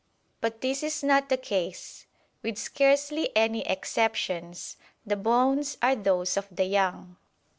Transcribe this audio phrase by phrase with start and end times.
[0.39, 2.07] But this is not the case.
[2.41, 7.17] With scarcely any exceptions, the bones are those of the young.